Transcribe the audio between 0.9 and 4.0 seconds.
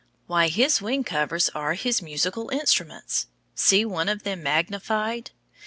covers are his musical instruments. See